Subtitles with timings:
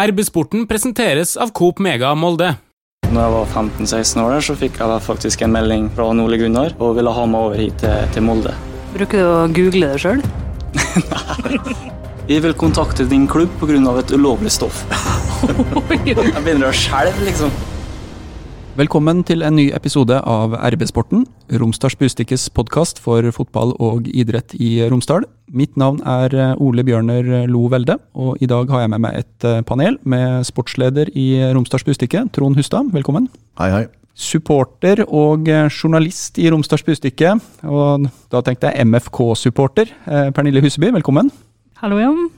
[0.00, 2.54] RB-sporten presenteres av Coop Mega Molde.
[3.10, 6.72] Når jeg var 15-16 år, der, så fikk jeg faktisk en melding fra Ole Gunnar
[6.78, 8.54] og ville ha meg over hit til, til Molde.
[8.94, 10.22] Bruker du å google det sjøl?
[12.30, 13.76] Vi vil kontakte din klubb pga.
[13.98, 14.84] et ulovlig stoff.
[16.06, 17.52] jeg begynner å skjelve, liksom.
[18.78, 21.24] Velkommen til en ny episode av RB-sporten,
[21.58, 25.26] Romsdals Bustikkes podkast for fotball og idrett i Romsdal.
[25.50, 29.48] Mitt navn er Ole Bjørner Lo Velde, og i dag har jeg med meg et
[29.66, 32.94] panel med sportsleder i Romsdals Bustikke, Trond Hustad.
[32.94, 33.26] Velkommen.
[33.58, 33.84] Hei, hei.
[34.14, 39.90] Supporter og journalist i Romsdals Bustikke, og da tenkte jeg MFK-supporter.
[40.30, 41.34] Pernille Huseby, velkommen.
[41.82, 42.28] Hallo, Jan.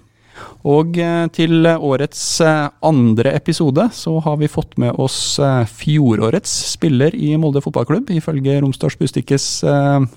[0.69, 0.99] Og
[1.35, 5.37] til årets andre episode så har vi fått med oss
[5.77, 9.49] fjorårets spiller i Molde fotballklubb, ifølge Romsdals Bustikkes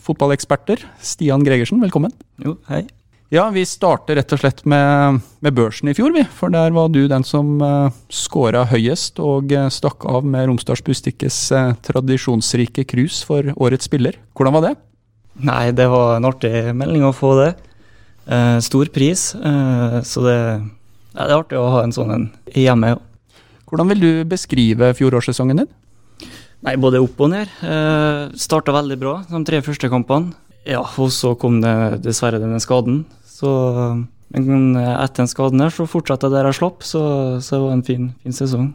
[0.05, 0.85] fotballeksperter.
[1.01, 2.13] Stian Gregersen, velkommen.
[2.45, 2.85] Jo, hei.
[3.33, 6.21] Ja, vi starter rett og slett med, med børsen i fjor, vi.
[6.37, 11.39] For der var du den som uh, scora høyest og stakk av med Romsdals Bustikkes
[11.87, 14.19] tradisjonsrike cruise for årets spiller.
[14.37, 14.75] Hvordan var det?
[15.43, 17.49] Nei, det var en artig melding å få det.
[18.25, 20.37] Eh, stor pris, eh, så det,
[21.13, 22.95] ja, det er artig å ha en sånn en hjemme.
[23.69, 25.69] Hvordan vil du beskrive fjorårssesongen din?
[26.65, 27.51] Nei, både opp og ned.
[27.61, 30.33] Eh, Starta veldig bra de tre første kampene.
[30.65, 33.03] Ja, og så kom det dessverre denne skaden.
[33.29, 33.51] Så,
[34.33, 37.03] men etter den skaden her, så fortsatte jeg der jeg slapp, så,
[37.43, 38.71] så det var en fin, fin sesong.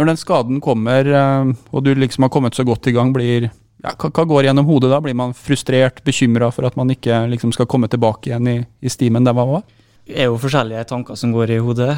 [0.00, 3.50] Når den skaden kommer, eh, og du liksom har kommet så godt i gang, blir
[3.80, 5.00] ja, hva, går gjennom hodet da?
[5.02, 8.92] Blir man frustrert, bekymra for at man ikke liksom, skal komme tilbake igjen i, i
[8.92, 9.64] stimen der man var?
[10.06, 11.94] Det er jo forskjellige tanker som går i hodet.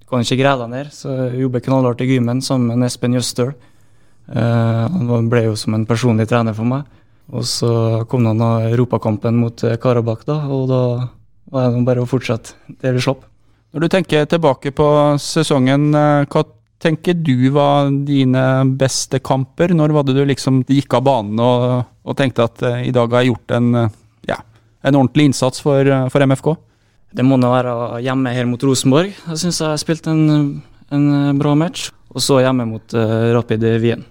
[0.00, 3.16] Du kan ikke greie deg ned, så jeg jobber knallhardt i gymmen sammen med Espen
[3.16, 3.54] Jøstøl.
[4.24, 6.86] Uh, han ble jo som en personlig trener for meg.
[7.34, 7.70] Og så
[8.08, 10.82] kom han av europakampen mot Karabakh, da, og da
[11.54, 13.24] var det bare å fortsette der vi slapp.
[13.74, 14.86] Når du tenker tilbake på
[15.18, 15.88] sesongen,
[16.30, 16.42] hva
[16.78, 18.44] tenker du var dine
[18.78, 19.72] beste kamper?
[19.74, 23.12] Når var det du liksom gikk av banen og, og tenkte at uh, i dag
[23.12, 24.38] har jeg gjort en, uh, ja,
[24.84, 26.54] en ordentlig innsats for, uh, for, MFK?
[27.14, 29.12] Det må nå være hjemme her mot Rosenborg.
[29.14, 30.58] Jeg syns jeg spilte en,
[30.90, 31.06] en
[31.38, 31.92] bra match.
[32.14, 34.02] Og så hjemme mot Rapid Wien.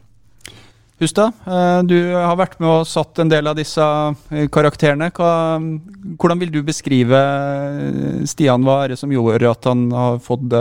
[0.99, 1.35] Hustad,
[1.88, 3.85] du har vært med og satt en del av disse
[4.51, 5.07] karakterene.
[5.15, 5.29] Hva,
[6.19, 7.21] hvordan vil du beskrive
[8.27, 8.63] Stian?
[8.67, 10.51] Hva er det som gjorde at han har fått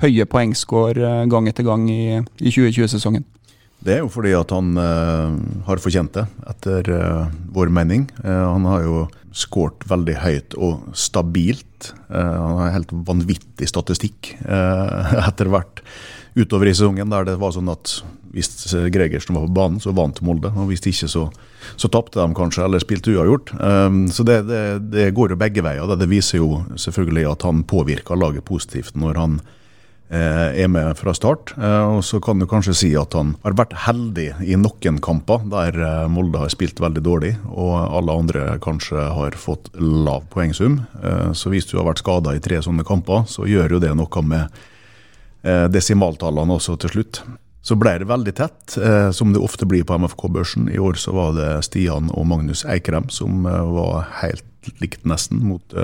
[0.00, 3.26] høye poengscore gang etter gang i, i 2020-sesongen?
[3.80, 5.32] Det er jo fordi at han uh,
[5.64, 8.04] har fortjent det, etter uh, vår mening.
[8.20, 11.92] Uh, han har jo skåret veldig høyt og stabilt.
[12.10, 14.32] han har helt vanvittig statistikk
[15.28, 15.84] etter hvert
[16.34, 18.00] utover i sesongen, der det var sånn at
[18.34, 20.50] hvis Gregersen var på banen, så vant Molde.
[20.58, 21.28] Og hvis ikke, så,
[21.78, 23.54] så tapte de kanskje, eller spilte uavgjort.
[23.58, 25.86] Um, så det, det, det, går jo begge veier.
[25.90, 29.40] Det, det viser jo selvfølgelig at han påvirker laget positivt når han
[30.10, 31.52] er med fra start.
[31.56, 35.78] Og så kan du kanskje si at han har vært heldig i noen kamper der
[36.10, 40.80] Molde har spilt veldig dårlig, og alle andre kanskje har fått lav poengsum.
[41.30, 44.24] Så hvis du har vært skada i tre sånne kamper, så gjør jo det noe
[44.26, 44.60] med
[45.70, 47.22] desimaltallene også til slutt.
[47.62, 48.78] Så ble det veldig tett,
[49.14, 50.66] som det ofte blir på MFK-børsen.
[50.72, 55.76] I år så var det Stian og Magnus Eikrem som var helt likt nesten mot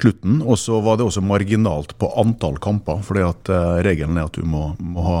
[0.00, 0.42] slutten.
[0.42, 4.38] Og så var det også marginalt på antall kamper, fordi at uh, regelen er at
[4.38, 5.18] du må, må, ha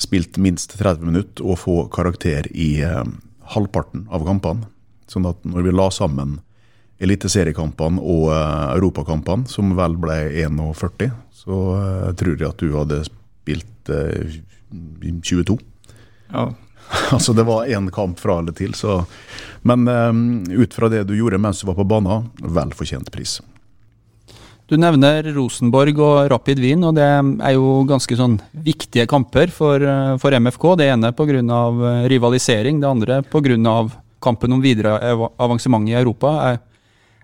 [0.00, 3.04] spilt minst 30 minutter og få karakter i eh,
[3.54, 4.66] halvparten av kampene.
[5.06, 6.32] Sånn at når vi la sammen
[7.02, 11.12] eliteseriekampene og eh, europakampene, som vel ble 41,
[11.44, 11.60] så
[12.18, 13.92] tror jeg at du hadde spilt
[14.72, 15.58] 22.
[16.32, 16.48] Ja.
[17.14, 19.04] altså det var én kamp fra eller til, så
[19.62, 19.86] Men
[20.50, 23.38] ut fra det du gjorde mens du var på banen, vel fortjent pris.
[24.70, 29.82] Du nevner Rosenborg og Rapid Wien, og det er jo ganske sånn viktige kamper for,
[30.22, 30.66] for MFK.
[30.78, 31.62] Det ene pga.
[32.08, 33.74] rivalisering, det andre pga.
[34.22, 34.94] kampen om videre
[35.36, 36.30] avansement i Europa.
[36.46, 36.60] Er,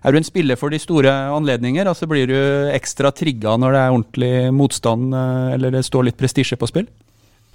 [0.03, 1.87] er, du en spiller for de store anledninger?
[1.87, 5.15] Altså Blir du ekstra trigga når det er ordentlig motstand,
[5.55, 6.89] eller det står litt prestisje på spill?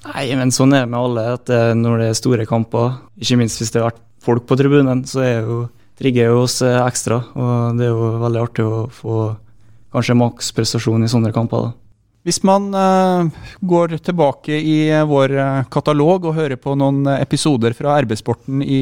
[0.09, 1.29] Nei, men sånn er det med alle.
[1.37, 5.05] at Når det er store kamper, ikke minst hvis det har vært folk på tribunen,
[5.05, 5.63] så er jo,
[6.01, 7.21] trigger jo oss ekstra.
[7.37, 9.23] Og det er jo veldig artig å få
[9.95, 11.69] kanskje maksprestasjon i sånne kamper.
[11.69, 11.73] da.
[12.25, 13.29] Hvis man uh,
[13.61, 18.81] går tilbake i uh, vår uh, katalog og hører på noen episoder fra RB-sporten i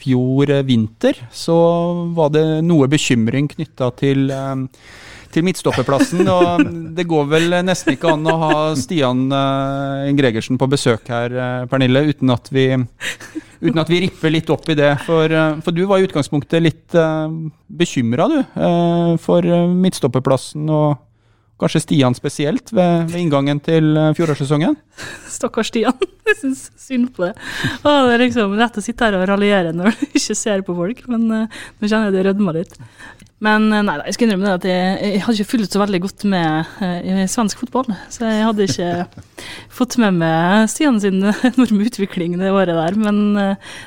[0.00, 1.56] fjor vinter, så
[2.16, 4.32] var det noe bekymring knytta til,
[5.34, 6.22] til midtstopperplassen.
[6.28, 6.64] og
[6.96, 9.28] det går vel nesten ikke an å ha Stian
[10.18, 11.36] Gregersen på besøk her,
[11.70, 12.70] Pernille, uten at vi
[13.60, 14.94] uten at vi ripper litt opp i det.
[15.04, 15.32] For,
[15.64, 16.96] for du var i utgangspunktet litt
[17.68, 18.40] bekymra, du,
[19.20, 19.46] for
[19.84, 20.98] midtstopperplassen og
[21.60, 24.76] kanskje Stian spesielt, ved, ved inngangen til eh, fjorårssesongen?
[25.30, 25.96] Stakkars Stian.
[26.30, 27.32] Jeg syns synd på det.
[27.82, 30.76] Å, det er liksom lett å sitte her og raljere når du ikke ser på
[30.76, 32.76] folk, men uh, nå kjenner jeg det rødmer litt.
[33.40, 36.00] Men nei da, jeg skal innrømme det at jeg, jeg hadde ikke fulgt så veldig
[36.04, 37.88] godt med uh, i svensk fotball.
[38.12, 38.88] Så jeg hadde ikke
[39.78, 42.98] fått med meg Stian sin enorme utvikling det året der.
[43.00, 43.22] Men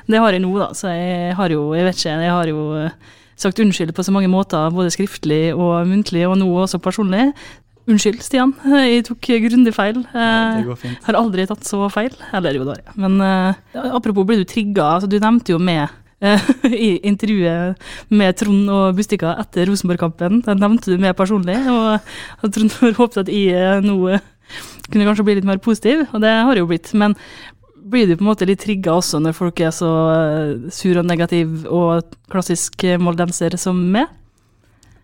[0.10, 0.72] det har jeg nå, da.
[0.78, 2.64] Så jeg har jo, jeg vet ikke, jeg har jo
[3.44, 7.32] sagt unnskyld på så mange måter, både skriftlig og muntlig, og nå også personlig.
[7.90, 8.54] Unnskyld, Stian.
[8.64, 10.06] Jeg tok grundig feil.
[10.80, 11.02] Fint.
[11.04, 12.14] Har aldri tatt så feil.
[12.34, 13.02] Eller jo, det har jeg.
[13.04, 13.20] Men
[13.92, 14.96] apropos blir du trigga.
[14.96, 15.92] Altså, du nevnte jo med
[16.88, 17.80] i intervjuet
[18.14, 20.42] med Trond og Bustika etter Rosenborg-kampen.
[20.46, 21.58] Den nevnte du meg personlig.
[21.70, 22.14] Og,
[22.50, 24.20] Trond har håpet at jeg uh, nå
[24.92, 26.92] kunne kanskje bli litt mer positiv, og det har jeg jo blitt.
[27.00, 27.16] Men
[27.94, 29.92] blir du på en måte litt trigga også når folk er så
[30.72, 34.12] sur og negativ og klassisk moldenser som meg?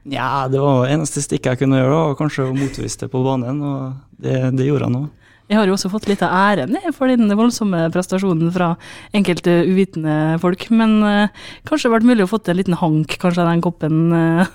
[0.09, 3.59] Ja, det var eneste stikket jeg kunne gjøre, og kanskje å motvise det på banen.
[3.61, 5.03] Og det, det gjorde jeg nå.
[5.49, 8.75] Jeg har jo også fått litt av æren for den voldsomme prestasjonen fra
[9.17, 10.67] enkelte uvitende folk.
[10.69, 14.13] Men uh, kanskje det vært mulig å få en liten hank kanskje av den koppen.
[14.13, 14.45] Uh,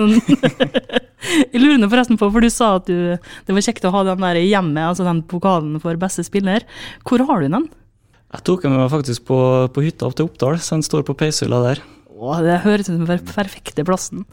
[1.52, 4.06] jeg lurer nå forresten på, for du sa at du, det var kjekt å ha
[4.08, 6.64] den der hjemme, altså den pokalen for beste spiller.
[7.04, 7.68] Hvor har du den?
[8.32, 9.38] Jeg tok den med meg faktisk på,
[9.72, 11.84] på hytta opp til Oppdal, så den står på peishylla der.
[12.18, 14.24] Å, det høres ut som den perfekte plassen.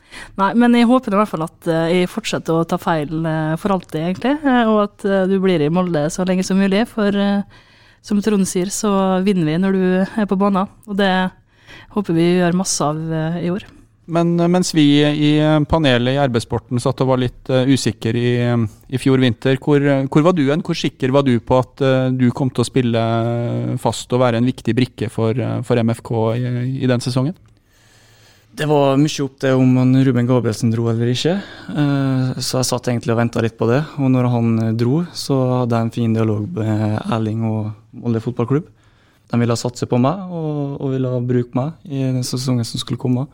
[0.42, 3.54] Nei, men jeg håper i hvert fall at eh, jeg fortsetter å ta feil eh,
[3.62, 4.34] for alltid, egentlig.
[4.42, 6.86] eh, Og at du blir i Molde så lenge som mulig.
[6.90, 7.14] For
[8.06, 8.90] som Trond sier, så
[9.26, 10.70] vinner vi når du er på banen.
[10.90, 11.12] Og det
[11.94, 13.00] håper vi gjør masse av
[13.42, 13.66] i år.
[14.06, 15.30] Men mens vi i
[15.66, 18.34] panelet i arbeidssporten satt og var litt usikre i,
[18.94, 19.82] i fjor vinter, hvor,
[20.14, 20.62] hvor var du hen?
[20.62, 21.82] Hvor sikker var du på at
[22.14, 23.02] du kom til å spille
[23.82, 26.46] fast og være en viktig brikke for, for MFK i,
[26.86, 27.34] i den sesongen?
[28.56, 31.34] Det var mye opp til om Ruben Gabrielsen dro eller ikke,
[31.76, 33.82] eh, så jeg satt egentlig og venta litt på det.
[34.00, 38.22] Og når han eh, dro, så hadde jeg en fin dialog med Erling og Molde
[38.24, 38.70] fotballklubb.
[39.34, 43.26] De ville satse på meg og, ville bruke meg i den sesongen som skulle komme.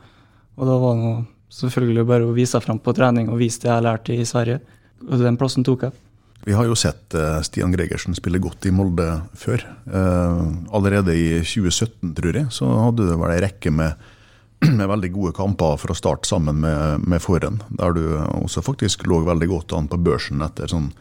[0.58, 1.12] Og da var det
[1.54, 4.58] selvfølgelig bare å vise seg fram på trening og vise det jeg lærte i Sverige.
[5.06, 6.00] Og den plassen tok jeg.
[6.48, 9.06] Vi har jo sett eh, Stian Gregersen spille godt i Molde
[9.38, 9.68] før.
[9.86, 14.10] Allerede i 2017, tror jeg, så hadde det vært ei rekke med,
[14.80, 17.62] med veldig gode kamper fra start sammen med, med Forhen.
[17.70, 20.92] Der du også faktisk lå veldig godt an på børsen etter sånn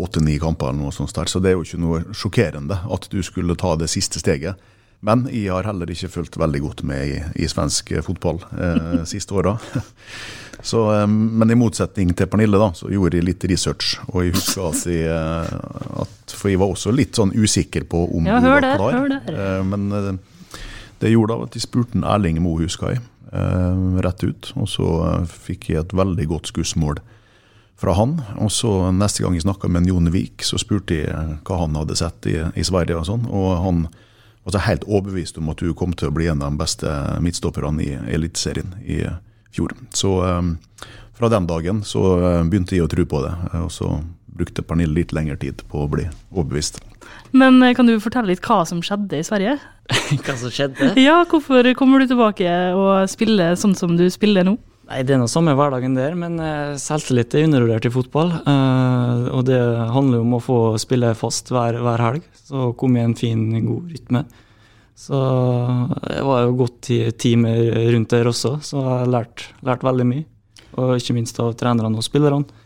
[0.00, 1.12] åtte-ni kamper eller noe sånt.
[1.16, 1.28] Der.
[1.28, 4.56] Så det er jo ikke noe sjokkerende at du skulle ta det siste steget.
[5.04, 9.34] Men jeg har heller ikke fulgt veldig godt med i, i svensk fotball eh, siste
[9.36, 9.56] åra.
[10.66, 13.98] Så, eh, men i motsetning til Pernille, da, så gjorde jeg litt research.
[14.08, 18.06] Og jeg husker at jeg, eh, at, For jeg var også litt sånn usikker på
[18.16, 18.96] om Ja, hun var klar.
[19.12, 19.36] Det, det.
[19.36, 20.08] Eh, Men eh,
[21.02, 24.52] det gjorde at jeg spurte Erling Moe, Huskai eh, rett ut.
[24.56, 27.00] Og så eh, fikk jeg et veldig godt skussmål
[27.76, 28.18] fra han.
[28.40, 31.76] Og så neste gang jeg snakka med Jon Vik, så spurte jeg eh, hva han
[31.78, 33.28] hadde sett i, i Sverige og sånn.
[33.28, 33.86] Og han
[34.46, 36.90] var så helt overbevist om at du kom til å bli en av de beste
[37.22, 39.02] midtstopperne i Eliteserien i
[39.52, 39.74] fjor.
[39.96, 40.52] Så eh,
[41.16, 42.02] fra den dagen så
[42.44, 43.32] begynte jeg å tro på det.
[43.62, 43.88] Og så
[44.36, 46.80] brukte Pernille litt lengre tid på å bli overbevist.
[47.36, 49.56] Men eh, kan du fortelle litt hva som skjedde i Sverige?
[50.26, 50.88] Hva som skjedde?
[50.98, 54.56] Ja, hvorfor kommer du tilbake og spiller sånn som du spiller nå?
[54.86, 58.32] Nei, Det er noe samme hverdagen der, men eh, selvtillit er undervurdert i fotball.
[58.38, 59.60] Eh, og det
[59.94, 63.46] handler jo om å få spille fast hver, hver helg, så komme i en fin,
[63.66, 64.24] god rytme.
[64.96, 65.18] Så
[66.08, 70.06] jeg var jo godt i team rundt der også, så jeg har lært, lært veldig
[70.08, 70.24] mye.
[70.80, 72.64] Og ikke minst av trenerne og spillerne.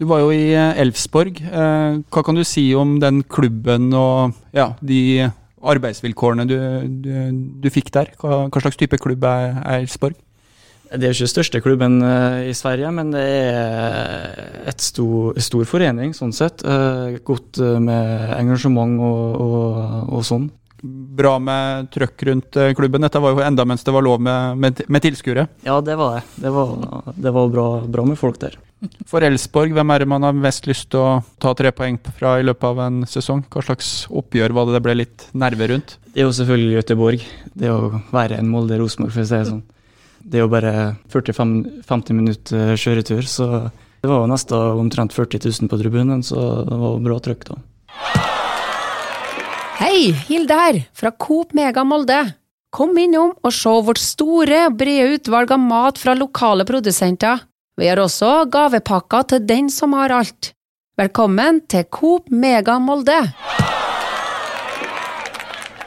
[0.00, 1.42] Du var jo i eh, Elfsborg.
[1.44, 5.28] Eh, Hva kan du si om den klubben og ja, de
[5.60, 6.56] arbeidsvilkårene du,
[7.04, 7.12] du,
[7.60, 8.14] du fikk der?
[8.22, 10.16] Hva, hva slags type klubb er Elfsborg?
[10.90, 15.36] Det er jo ikke den største klubben eh, i Sverige, men det er et stor,
[15.38, 16.64] stor forening sånn sett.
[17.28, 19.76] Godt med engasjement og, og,
[20.16, 20.48] og sånn.
[20.82, 23.04] Bra med trøkk rundt eh, klubben.
[23.04, 25.46] Dette var jo enda mens det var lov med, med, med tilskuere.
[25.66, 26.22] Ja, det var det.
[26.40, 26.74] Det var,
[27.16, 28.56] det var bra, bra med folk der.
[29.08, 32.38] For Elsborg, hvem er det man har mest lyst til å ta tre poeng fra
[32.40, 33.42] i løpet av en sesong?
[33.52, 35.98] Hva slags oppgjør var det det ble litt nerve rundt?
[36.08, 37.28] Det er jo selvfølgelig Göteborg.
[37.60, 39.62] Det å være en Molde-Rosenborg, for å si det sånn.
[40.20, 40.74] Det er jo bare
[41.12, 43.50] 40-50 minutter kjøretur, så
[44.00, 47.60] det var jo nesten omtrent 40 000 på tribunen, så det var bra trøkk da.
[49.80, 52.18] Hei, Hilde her, fra Coop Mega Molde.
[52.68, 57.46] Kom innom og se vårt store, brede utvalg av mat fra lokale produsenter.
[57.80, 60.50] Vi har også gavepakker til den som har alt.
[61.00, 63.22] Velkommen til Coop Mega Molde.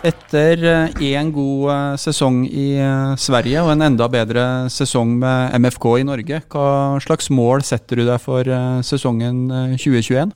[0.02, 0.66] Etter
[0.98, 6.08] én god eh, sesong i eh, Sverige og en enda bedre sesong med MFK i
[6.10, 10.34] Norge, hva slags mål setter du deg for eh, sesongen eh, 2021?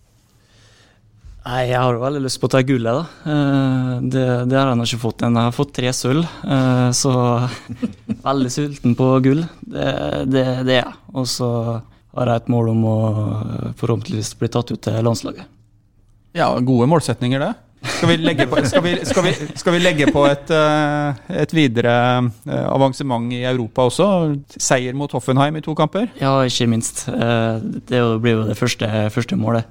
[1.47, 3.31] Nei, Jeg har jo veldig lyst på å ta gullet, da.
[3.31, 5.43] Eh, Det, det har jeg ikke fått ennå.
[5.45, 7.13] Jeg har fått tre sølv, eh, så
[8.27, 9.45] veldig sulten på gull.
[9.61, 9.85] Det,
[10.27, 10.97] det, det er jeg.
[11.15, 11.51] Og så
[12.17, 15.47] har jeg et mål om å eh, forhåpentligvis bli tatt ut til landslaget.
[16.35, 17.53] Ja, gode målsetninger, det.
[17.87, 20.49] Skal vi legge på, skal vi, skal vi, skal vi legge på et,
[21.29, 21.93] et videre
[22.67, 24.07] avansement i Europa også?
[24.59, 26.09] Seier mot Hoffenheim i to kamper?
[26.19, 27.05] Ja, ikke minst.
[27.07, 29.69] Det blir jo det første, første målet.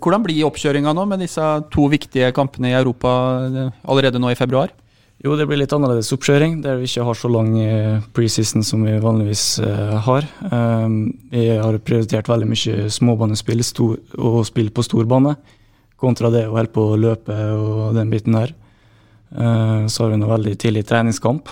[0.00, 3.10] Hvordan blir oppkjøringa nå med disse to viktige kampene i Europa
[3.46, 4.72] eh, allerede nå i februar?
[5.20, 8.86] Jo, det blir litt annerledes oppkjøring, der vi ikke har så lang eh, preseason som
[8.88, 10.24] vi vanligvis eh, har.
[10.48, 13.60] Um, vi har prioritert veldig mye småbanespill
[14.16, 15.34] og spill på storbane,
[16.00, 18.56] kontra det å holde på å løpe og den biten der.
[19.30, 21.50] Eh, så har vi noe veldig tidlig treningskamp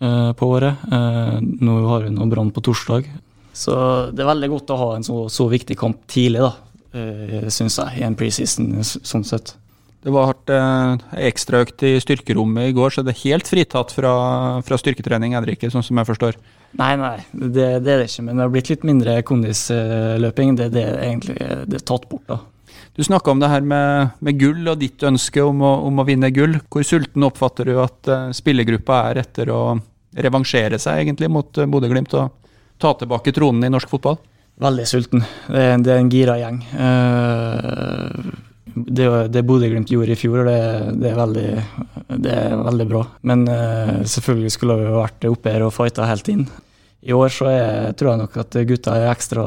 [0.00, 0.86] eh, på året.
[0.86, 3.08] Eh, nå har vi nå Brann på torsdag.
[3.52, 3.74] Så
[4.14, 6.54] det er veldig godt å ha en så, så viktig kamp tidlig, da,
[6.94, 9.56] uh, syns jeg, i en preseason sånn sett.
[9.98, 14.12] Det var hardt eh, ekstraøkt i styrkerommet i går, så det er helt fritatt fra,
[14.64, 16.38] fra styrketrening, er det ikke, sånn som jeg forstår.
[16.78, 18.24] Nei, nei, det, det er det ikke.
[18.28, 20.54] Men det har blitt litt mindre kondisløping.
[20.60, 22.38] Det, det er egentlig det er tatt bort, da.
[22.94, 26.06] Du snakka om det her med, med gull og ditt ønske om å, om å
[26.06, 26.60] vinne gull.
[26.70, 29.62] Hvor sulten oppfatter du at eh, spillergruppa er etter å
[30.14, 34.22] revansjere seg egentlig mot Bodø-Glimt og ta tilbake tronen i norsk fotball?
[34.58, 35.22] Veldig sulten.
[35.46, 36.60] Det er, det er en gira gjeng.
[36.84, 38.30] Eh,
[38.74, 40.60] det, det Bodø-Glimt gjorde i fjor, det,
[40.98, 41.48] det, er veldig,
[42.24, 43.04] det er veldig bra.
[43.30, 46.46] Men eh, selvfølgelig skulle vi vært oppe her og fighta helt inn.
[47.06, 49.44] I år så er, tror jeg nok at gutta er ekstra,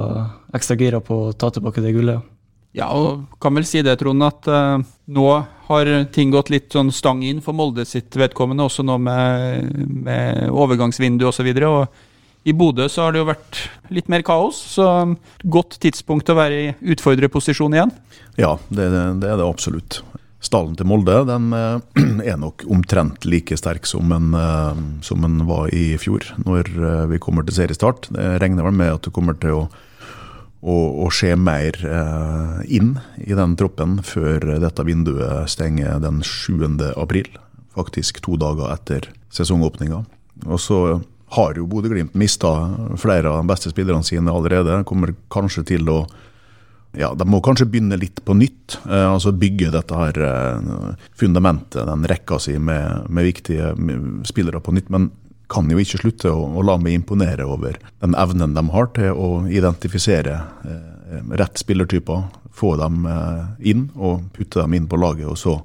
[0.56, 2.30] ekstra gira på å ta tilbake det gullet.
[2.72, 4.77] Ja, og kan vel si det, Trond, at eh,
[5.12, 5.25] nå
[5.68, 9.75] har ting gått litt sånn stang inn for Molde sitt vedkommende, også nå med,
[10.08, 11.34] med overgangsvindu osv.
[11.34, 12.08] Og, så videre, og
[12.43, 13.60] i Bodø så har det jo vært
[13.93, 14.86] litt mer kaos, så
[15.43, 17.91] godt tidspunkt å være i utfordrerposisjon igjen.
[18.39, 18.88] Ja, det,
[19.21, 20.01] det er det absolutt.
[20.41, 21.77] Stallen til Molde den eh,
[22.31, 27.05] er nok omtrent like sterk som den, eh, som en var i fjor, når eh,
[27.13, 28.10] vi kommer til seriestart.
[28.10, 29.62] Det regner vel med at det kommer til å,
[30.65, 31.77] å, å skje mer
[32.65, 36.65] inn i den troppen før dette vinduet stenger den 7.
[36.98, 37.29] april.
[37.77, 40.01] Faktisk to dager etter sesongåpninga.
[40.50, 40.81] Og så
[41.31, 42.50] har jo Bodø-Glimt mista
[43.00, 44.81] flere av de beste spillerne sine allerede.
[44.88, 46.03] Kommer kanskje til å
[46.91, 48.75] ja, De må kanskje begynne litt på nytt.
[48.83, 53.69] Eh, altså Bygge dette her eh, fundamentet, den rekka si med, med viktige
[54.27, 54.89] spillere på nytt.
[54.91, 55.07] Men
[55.51, 59.15] kan jo ikke slutte å, å la meg imponere over den evnen de har til
[59.15, 62.27] å identifisere eh, rett spillertyper.
[62.55, 65.57] Få dem eh, inn og putte dem inn på laget, og så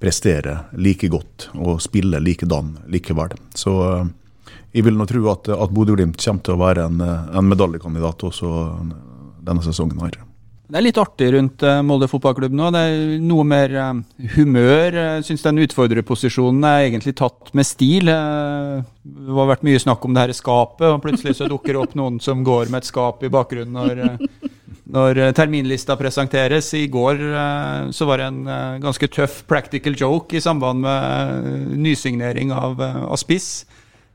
[0.00, 3.34] prestere like godt og spille likedan likevel.
[3.54, 4.08] Så eh,
[4.72, 8.56] jeg vil nå tro at, at Bodø-Glimt kommer til å være en, en medaljekandidat også
[9.42, 9.98] denne sesongen.
[10.04, 10.20] her.
[10.70, 12.68] Det er litt artig rundt eh, Molde fotballklubb nå.
[12.70, 14.94] Det er noe mer eh, humør.
[14.94, 18.06] Jeg syns den utfordrerposisjonen er egentlig tatt med stil.
[18.12, 21.80] Eh, Det har vært mye snakk om det her skapet, og plutselig så dukker det
[21.82, 24.28] opp noen som går med et skap i bakgrunnen når,
[24.94, 26.68] når terminlista presenteres.
[26.78, 27.24] I går
[27.96, 28.40] så var det en
[28.84, 32.78] ganske tøff practical joke i samband med nysignering av
[33.18, 33.64] spiss.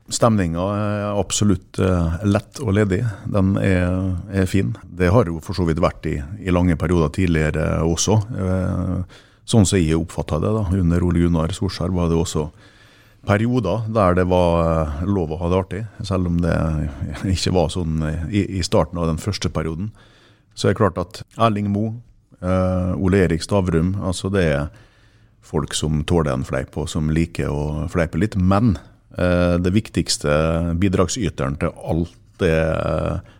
[0.06, 3.00] Stemninga er absolutt eh, lett og ledig.
[3.26, 4.70] Den er, er fin.
[4.86, 8.20] Det har jo for så vidt vært i, i lange perioder tidligere også.
[8.38, 12.46] Eh, sånn som jeg oppfatta det da, under Ole Gunnar Solskjær, var det også
[13.26, 16.54] perioder der det var eh, lov å ha det artig, selv om det
[17.34, 17.98] ikke var sånn
[18.30, 19.90] i, i starten av den første perioden.
[20.54, 24.68] Så er det klart at Erling eh, Ole Erik Stavrum, altså det er
[25.46, 28.38] folk som tåler en fleip, og som liker å fleipe litt.
[28.38, 28.76] Men
[29.16, 30.32] det viktigste
[30.76, 33.32] bidragsyteren til alt det eh,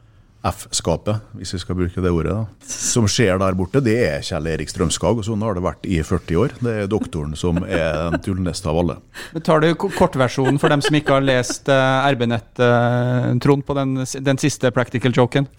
[0.47, 4.47] F-skapet, hvis vi skal bruke det ordet, da, som skjer der borte, det er Kjell
[4.53, 5.19] Erik Strømskag.
[5.19, 6.55] Og sånn har det vært i 40 år.
[6.63, 8.99] Det er doktoren som er den tullneste av alle.
[9.35, 13.75] Men Tar du kortversjonen for dem som ikke har lest eh, RB-nett, eh, Trond, på
[13.79, 13.99] den,
[14.31, 15.51] den siste practical joken?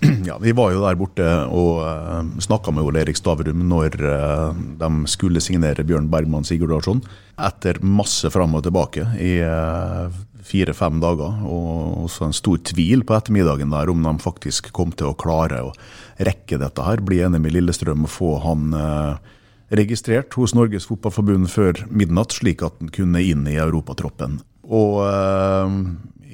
[0.28, 4.56] Ja, Vi var jo der borte og uh, snakka med Ole Erik Stavrum når uh,
[4.80, 7.02] de skulle signere Bjørn Bergman Sigurdarsson.
[7.40, 10.12] Etter masse fram og tilbake i uh,
[10.50, 15.10] fire-fem dager, og også en stor tvil på ettermiddagen der om de faktisk kom til
[15.10, 15.74] å klare å
[16.20, 17.02] rekke dette her.
[17.04, 19.36] Bli enig med Lillestrøm og få han eh,
[19.80, 24.40] registrert hos Norges Fotballforbund før midnatt, slik at han kunne inn i europatroppen.
[24.70, 25.78] Og eh,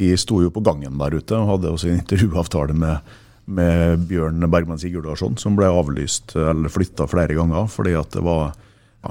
[0.07, 4.43] jeg sto jo på gangen der ute og hadde også en intervjuavtale med, med Bjørn
[4.51, 8.57] Bergman Sigurdarsson, som ble avlyst eller flytta flere ganger fordi at det var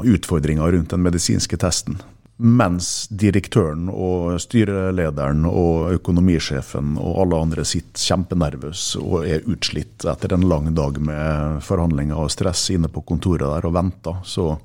[0.03, 2.01] utfordringer rundt den medisinske testen.
[2.35, 10.35] Mens direktøren og styrelederen og økonomisjefen og alle andre sitter kjempenervøse og er utslitt etter
[10.35, 14.57] en lang dag med forhandlinger og stress inne på kontoret der og venter, så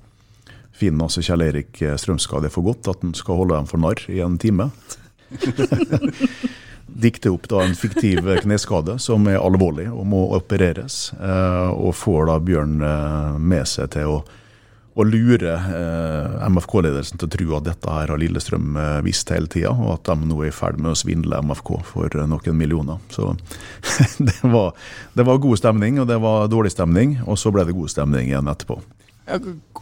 [0.74, 4.18] finner altså Kjell Erik Strømskade for godt at han skal holde dem for narr i
[4.24, 4.72] en time.
[6.94, 12.28] Dikte opp da en fiktiv kneskade som er alvorlig og må opereres, eh, og får
[12.30, 14.20] da Bjørn eh, med seg til å
[14.99, 18.75] å lure eh, MFK-ledelsen til å tro at dette her har Lillestrøm
[19.06, 22.16] visst hele tida, og at de nå er i ferd med å svindle MFK for
[22.18, 22.99] noen millioner.
[23.14, 23.30] Så
[24.18, 24.75] det var,
[25.14, 28.32] det var, god stemning, og det var dårlig stemning, og så ble det god stemning
[28.32, 28.80] igjen etterpå.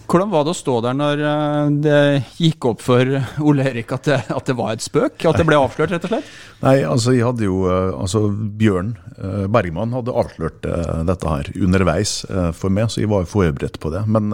[0.09, 2.01] Hvordan var det å stå der når eh, det
[2.41, 3.13] gikk opp for
[3.49, 5.27] Ole Erik at det, at det var et spøk?
[5.29, 6.35] At det ble avslørt, rett og slett?
[6.63, 8.97] Nei, altså jeg hadde jo, eh, altså Bjørn
[9.51, 12.21] Bergman hadde avslørt dette her underveis
[12.55, 14.05] for meg, så jeg var forberedt på det.
[14.07, 14.31] Men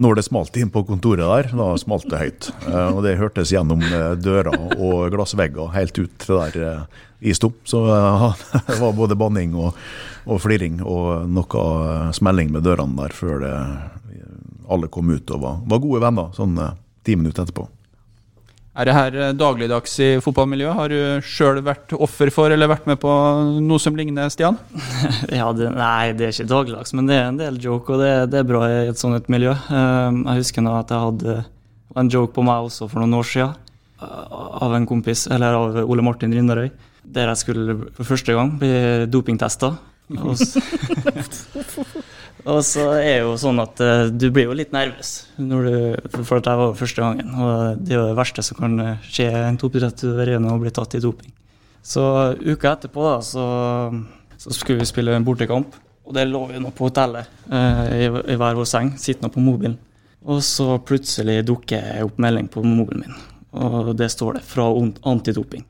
[0.00, 2.50] når det smalt inn på kontoret der, da smalt det høyt.
[2.68, 3.80] Og det hørtes gjennom
[4.20, 6.84] døra og glassvegger helt ut til der
[7.20, 7.52] i sto.
[7.64, 7.84] Så
[8.66, 9.76] det var både banning og,
[10.26, 13.54] og fliring og noe smelling med dørene der før det,
[14.70, 16.56] alle kom ut og var, var gode venner sånn
[17.06, 17.68] ti minutter etterpå.
[18.80, 20.76] Er det her eh, dagligdags i fotballmiljøet?
[20.78, 23.10] Har du sjøl vært offer for eller vært med på
[23.58, 24.60] noe som ligner, Stian?
[25.40, 28.12] ja, det, Nei, det er ikke dagligdags, men det er en del joke, og det,
[28.30, 29.56] det er bra i et sånt miljø.
[29.56, 31.36] Eh, jeg husker nå at jeg hadde
[31.98, 33.58] en joke på meg også for noen år siden,
[33.98, 36.70] eh, av en kompis, eller av Ole Martin Rindarøy,
[37.10, 38.72] der jeg skulle for første gang bli
[39.10, 39.74] dopingtesta.
[40.20, 40.38] Og
[42.64, 45.74] så er det jo sånn at uh, du blir jo litt nervøs når du,
[46.24, 47.34] for at jeg var første gangen.
[47.36, 50.96] Og det er jo det verste som kan skje en toppidrettsutøver, er å bli tatt
[50.98, 51.30] i doping.
[51.82, 52.02] Så
[52.40, 53.44] uka etterpå da, så,
[54.40, 55.78] så skulle vi spille en bortekamp.
[56.10, 59.42] Og det lå vi nå på hotellet uh, i, i, hver vår seng, sittende på
[59.44, 59.78] mobilen.
[60.26, 63.20] Og så plutselig dukker jeg opp melding på mobilen min,
[63.56, 64.66] og det står det fra
[65.08, 65.62] antidoping.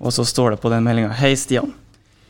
[0.00, 1.74] Og så står det på den meldinga Hei, Stian.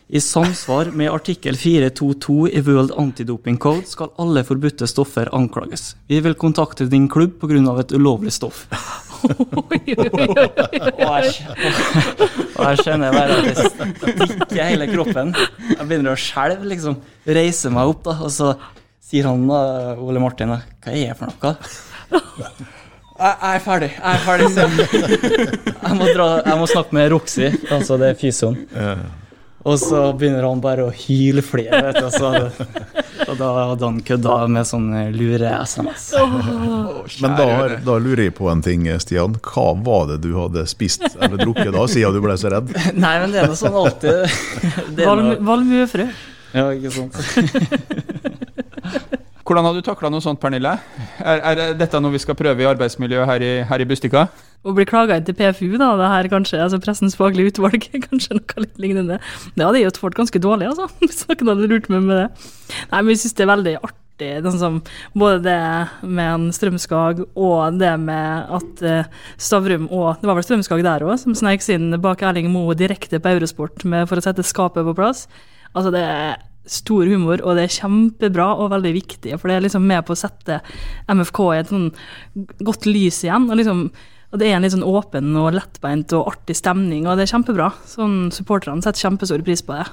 [0.08, 5.96] I samsvar med artikkel 422 i World Antidoping Code skal alle forbudte stoffer anklages.
[6.12, 7.80] Vi vil kontakte din klubb pga.
[7.80, 8.66] et ulovlig stoff.
[9.24, 9.72] og
[12.68, 13.56] jeg kjenner bare at det
[14.28, 15.32] stikker hele kroppen.
[15.72, 17.00] Jeg begynner å skjelve, liksom.
[17.24, 18.52] Reiser meg opp, da, og så
[19.00, 21.56] sier han da, Ole Martin hva er det for noe?
[22.12, 23.92] Jeg, er ferdig.
[23.96, 24.48] Jeg er ferdig.
[25.84, 28.56] Jeg må, dra, jeg må snakke med Roxy, altså det er fysioen.
[29.64, 32.08] Og så begynner han bare å hylflire, vet du.
[32.12, 32.30] Så,
[33.24, 36.10] og da hadde han kødda med sånn lure-SMS.
[36.20, 37.46] Oh, Men da,
[37.80, 39.38] da, lurer jeg på en ting, Stian.
[39.40, 42.74] Hva var det du hadde spist eller drukket da, siden du ble så redd?
[43.06, 46.10] Nei, men det er nå sånn alltid Valmuefrø.
[46.54, 47.16] Ja, ikke sant.
[49.44, 50.70] Hvordan har du takla noe sånt, Pernille?
[51.20, 54.22] Er, er, dette noe vi skal prøve i arbeidsmiljøet her i, her i Bustika?
[54.64, 58.38] Å bli klaga inn til PFU, da, det her kanskje, altså Pressens faglige utvalg, kanskje
[58.38, 59.18] noe litt lignende.
[59.52, 62.48] Det hadde gjort folk ganske dårlig, altså, hvis noen hadde lurt meg med det.
[62.88, 64.80] Nei, men vi syns det er veldig artig, sånn som
[65.12, 65.60] både det
[66.08, 71.04] med en Strømskag og det med at uh, Stavrum og Det var vel Strømskag der
[71.04, 74.88] òg, som sneik inn bak Erling Moe direkte på Eurosport med, for å sette skapet
[74.88, 75.26] på plass.
[75.74, 79.36] Altså, det er stor humor, og det er kjempebra og veldig viktig.
[79.38, 80.60] For det er liksom med på å sette
[81.12, 81.90] MFK i et sånn
[82.64, 83.50] godt lys igjen.
[83.50, 83.86] og liksom
[84.34, 87.30] og det er en litt sånn åpen og lettbeint og artig stemning, og det er
[87.36, 87.68] kjempebra.
[87.86, 89.84] Sånn Supporterne setter kjempestor pris på det.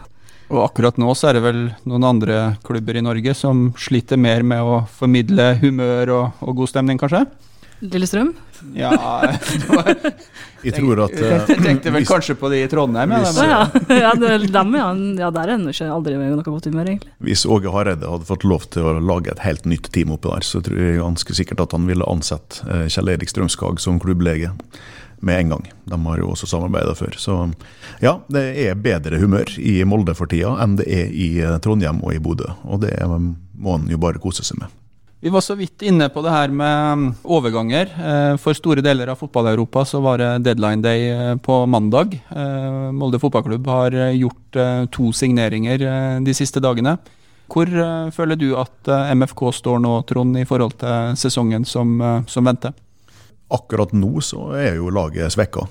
[0.50, 4.42] Og akkurat nå så er det vel noen andre klubber i Norge som sliter mer
[4.42, 7.22] med å formidle humør og, og god stemning, kanskje?
[7.86, 8.34] Lillestrøm?
[8.78, 8.92] Ja
[10.66, 13.14] Jeg tror at uh, Jeg tenkte vel hvis, kanskje på de i Trondheim.
[13.18, 13.64] Hvis, ja,
[14.04, 14.88] ja, dem, ja.
[15.24, 17.14] ja, der er det ikke aldri noe godt humør, egentlig.
[17.26, 20.46] Hvis Åge Hareide hadde fått lov til å lage et helt nytt team oppi der,
[20.46, 24.54] så tror jeg ganske sikkert at han ville ansett uh, Kjell Erik Strømskag som klubblege
[25.22, 25.72] med en gang.
[25.90, 27.18] De har jo også samarbeida før.
[27.18, 27.38] Så
[28.02, 32.02] ja, det er bedre humør i Molde for tida enn det er i eh, Trondheim
[32.02, 32.50] og i Bodø.
[32.66, 34.81] Og det må han jo bare kose seg med.
[35.24, 37.02] Vi var så vidt inne på det her med um,
[37.38, 37.92] overganger.
[37.94, 42.16] Eh, for store deler av fotball-Europa så var det deadline day eh, på mandag.
[42.34, 44.58] Eh, Molde fotballklubb har gjort
[44.92, 45.86] to signeringer
[46.26, 46.96] de siste dagene.
[47.52, 47.70] Hvor
[48.16, 51.94] føler du at MFK står nå, Trond, i forhold til sesongen som,
[52.28, 52.74] som venter?
[53.52, 55.66] Akkurat nå så er jo laget svekka,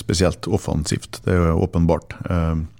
[0.00, 1.20] spesielt offensivt.
[1.24, 2.16] Det er jo åpenbart.
[2.24, 2.77] Leke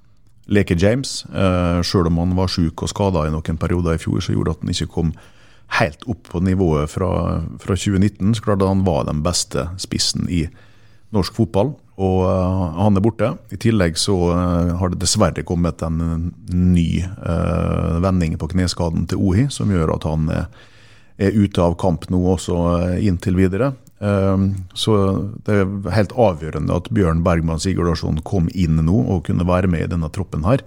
[0.49, 4.33] James, uh, selv om han var syk og skada i noen perioder i fjor, så
[4.33, 5.13] gjorde at han ikke kom
[5.79, 8.35] helt opp på nivået fra, fra 2019.
[8.35, 10.47] Så klart han var den beste spissen i
[11.13, 13.35] norsk fotball, og uh, han er borte.
[13.53, 17.05] I tillegg så uh, har det dessverre kommet en ny
[18.01, 20.49] vending på kneskaden til Ohi, som gjør at han er,
[21.19, 23.73] er ute av kamp nå også eh, inntil videre.
[23.99, 24.95] Um, så
[25.43, 29.83] det er helt avgjørende at Bjørn Bergman Sigurdarsson kom inn nå og kunne være med
[29.83, 30.63] i denne troppen her.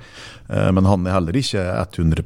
[0.52, 2.26] Uh, men han er heller ikke 100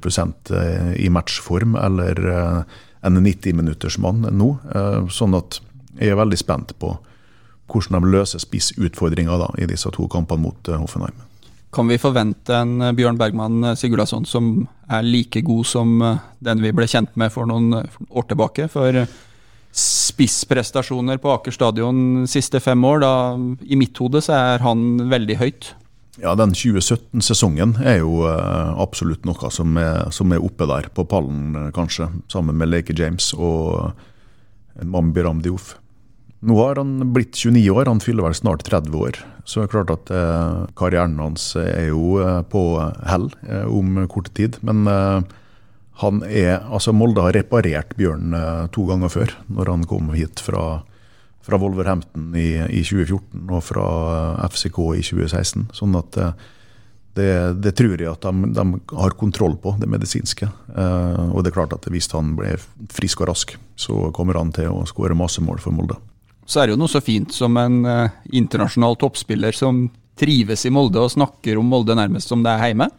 [0.57, 4.49] eh, i matchform eller uh, en 90-minuttersmann nå.
[4.73, 5.59] Uh, sånn at
[5.99, 6.95] jeg er veldig spent på
[7.69, 11.15] hvordan de løser spissutfordringa i disse to kampene mot Hoffenheim.
[11.73, 15.95] Kan vi forvente en Bjørn Bergman Sigurdasson som er like god som
[16.45, 18.69] den vi ble kjent med for noen år tilbake?
[18.71, 19.01] For
[19.75, 23.13] spissprestasjoner på Aker stadion siste fem år, da
[23.67, 25.73] i mitt hode så er han veldig høyt.
[26.21, 31.03] Ja, den 2017-sesongen er jo uh, absolutt noe som er, som er, oppe der på
[31.11, 32.07] pallen, uh, kanskje.
[32.31, 33.91] Sammen med Leke James og
[34.79, 35.73] Mambi Ramdiouf.
[36.45, 39.19] Nå har han blitt 29 år, han fyller vel snart 30 år.
[39.43, 40.09] Så det er klart at
[40.77, 42.19] karrieren hans er jo
[42.51, 42.61] på
[43.07, 43.27] hell
[43.65, 44.59] om kort tid.
[44.65, 44.83] Men
[46.01, 50.41] han er, altså Molde har reparert Bjørn eh, to ganger før, når han kom hit
[50.43, 50.81] fra,
[51.45, 53.85] fra Wolverhampton i, i, 2014 og fra
[54.41, 55.69] eh, FCK i 2016.
[55.77, 56.33] Sånn at eh,
[57.15, 57.29] det,
[57.63, 58.65] det tror jeg at de, de,
[58.99, 60.49] har kontroll på, det medisinske.
[60.75, 62.59] Og det er klart at hvis han blir
[62.91, 65.95] frisk og rask, så kommer han til å skåre masse mål for Molde.
[66.43, 67.87] Så er det jo noe så fint som en
[68.35, 69.85] internasjonal toppspiller som
[70.19, 72.89] trives i Molde og snakker om Molde nærmest som det er hjemme.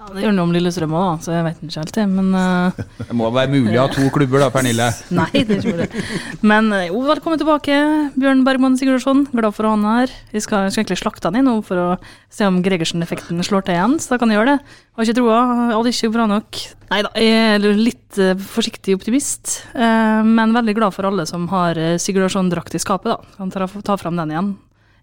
[0.00, 2.78] Ja, Det gjør noe om Lillestrøm òg, så jeg vet ikke helt det, men uh,
[3.10, 4.86] Det må være mulig å ha to klubber da, Pernille?
[5.18, 6.04] Nei, det tror jeg.
[6.40, 7.76] Men uh, jo, velkommen tilbake,
[8.16, 9.26] Bjørn Bergman Sigurdsson.
[9.34, 10.14] Glad for å ha han her.
[10.32, 11.88] Vi skal, skal, egentlig slakte han inn nå for å
[12.32, 14.78] se om Gregersen-effekten slår til igjen, så da kan jeg gjøre det.
[14.96, 15.42] Har ikke troa,
[15.74, 16.62] hadde ikke bra nok.
[16.94, 21.76] Nei da, jeg er litt uh, forsiktig optimist, men veldig glad for alle som har
[22.00, 23.36] Sigurdsson-drakt i skapet, da.
[23.36, 24.52] Kan ta, ta fram den igjen.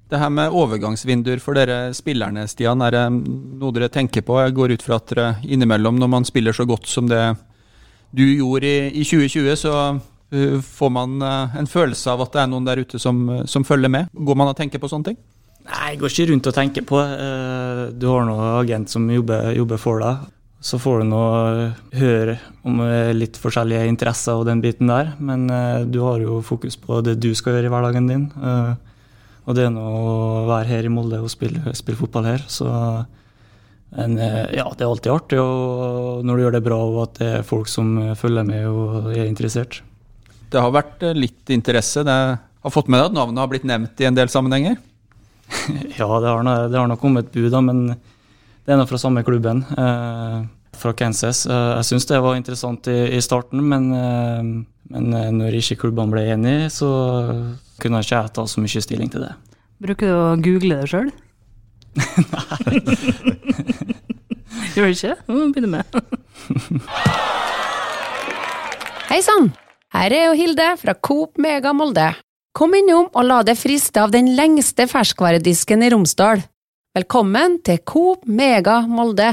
[0.07, 4.37] Det her med overgangsvinduer for dere spillerne, Stian, er det noe dere tenker på?
[4.39, 7.23] Jeg går ut fra at dere innimellom, når man spiller så godt som det
[8.15, 12.43] du gjorde i, i 2020, så uh, får man uh, en følelse av at det
[12.43, 14.07] er noen der ute som, uh, som, følger med.
[14.15, 15.19] Går man og tenker på sånne ting?
[15.67, 17.03] Nei, jeg går ikke rundt og tenker på.
[17.99, 20.21] Du har noen agent som jobber, jobber for deg.
[20.63, 21.23] Så får du nå
[21.99, 22.79] høre om
[23.11, 25.43] litt forskjellige interesser og den biten der, men
[25.91, 28.23] du har jo fokus på det du skal gjøre i hverdagen din.
[29.47, 32.67] Og det er nå å være her i Molde og spille, spille fotball her, så
[33.95, 37.21] en, eh, ja, det er alltid artig og når du gjør det bra og at
[37.21, 39.79] det er folk som følger med og er interessert.
[40.51, 42.03] Det har vært eh, litt interesse.
[42.07, 44.77] Det har fått med deg at navnet har blitt nevnt i en del sammenhenger?
[45.99, 49.23] ja, det har, det har nok kommet bud, da, men det er nå fra samme
[49.27, 49.63] klubben.
[49.71, 50.39] Eh,
[50.79, 51.45] fra Kansas.
[51.49, 54.41] Eh, jeg syns det var interessant i, i starten, men, eh,
[54.93, 55.05] men
[55.39, 56.89] når ikke klubbene ble enige, så
[57.81, 59.33] kunne jeg ikke ta så mye stilling til det.
[59.83, 61.09] Bruker du å google det sjøl?
[61.97, 62.73] Nei.
[64.77, 65.15] Gjør du ikke?
[65.25, 65.85] Nå må begynne med.
[69.11, 69.45] Hei sann!
[69.95, 72.11] Her er jo Hilde fra Coop Mega Molde.
[72.57, 76.39] Kom innom og la deg friste av den lengste ferskvaredisken i Romsdal.
[76.97, 79.29] Velkommen til Coop Mega Molde.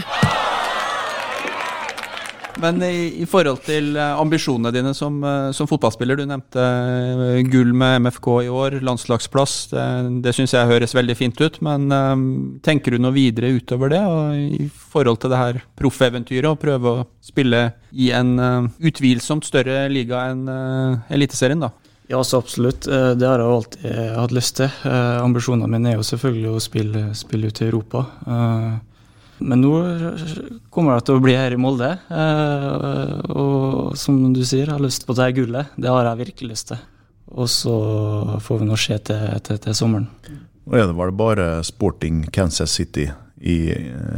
[2.62, 7.40] Men i, i, forhold til eh, ambisjonene dine som, eh, som, fotballspiller, du nevnte eh,
[7.50, 9.56] gull med MFK i år, landslagsplass.
[9.72, 9.84] Det,
[10.24, 11.60] det syns jeg høres veldig fint ut.
[11.64, 11.88] Men
[12.64, 14.02] tenker du noe videre utover det,
[14.64, 18.36] i forhold til det her proffeventyret, og prøve å spille i en
[18.78, 20.46] utvilsomt større liga enn
[21.12, 21.70] Eliteserien, da?
[22.10, 22.84] Ja, så absolutt.
[22.84, 23.84] Det har jeg alltid
[24.18, 24.72] hatt lyst til.
[25.24, 28.04] Ambisjonene mine er jo selvfølgelig å spille, spille ut i Europa.
[29.38, 29.72] Men nå
[30.72, 31.90] kommer det til å bli her i Molde.
[32.08, 35.74] Eh, og som du sier, jeg har lyst på det gullet.
[35.76, 36.82] Det har jeg virkelig lyst til.
[37.34, 37.74] Og så
[38.44, 40.08] får vi nå se til, til, til sommeren.
[40.64, 43.08] Nå er det vel bare Sporting Kansas City
[43.44, 43.58] i,